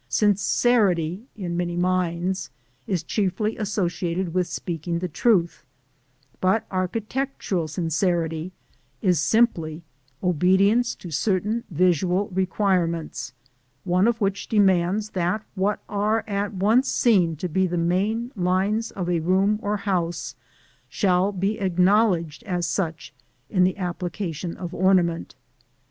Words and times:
]"Sincerity," 0.09 1.27
in 1.35 1.55
many 1.55 1.77
minds, 1.77 2.49
is 2.87 3.03
chiefly 3.03 3.55
associated 3.57 4.33
with 4.33 4.47
speaking 4.47 4.97
the 4.97 5.07
truth; 5.07 5.63
but 6.39 6.65
architectural 6.71 7.67
sincerity 7.67 8.51
is 9.03 9.19
simply 9.19 9.83
obedience 10.23 10.95
to 10.95 11.11
certain 11.11 11.65
visual 11.69 12.29
requirements, 12.29 13.33
one 13.83 14.07
of 14.07 14.19
which 14.19 14.47
demands 14.49 15.11
that 15.11 15.43
what 15.53 15.83
are 15.87 16.23
at 16.27 16.51
once 16.51 16.89
seen 16.89 17.35
to 17.35 17.47
be 17.47 17.67
the 17.67 17.77
main 17.77 18.31
lines 18.35 18.89
of 18.89 19.07
a 19.07 19.19
room 19.19 19.59
or 19.61 19.77
house 19.77 20.33
shall 20.89 21.31
be 21.31 21.59
acknowledged 21.59 22.41
as 22.45 22.65
such 22.65 23.13
in 23.51 23.63
the 23.63 23.77
application 23.77 24.57
of 24.57 24.73
ornament. 24.73 25.35